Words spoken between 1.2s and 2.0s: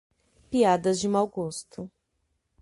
gosto